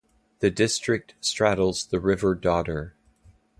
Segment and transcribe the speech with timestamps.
[0.39, 2.95] The district straddles the River Dodder.